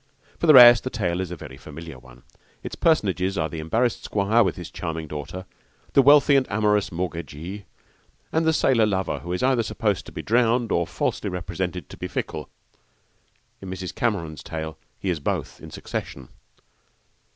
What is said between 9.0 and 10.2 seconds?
who is either supposed to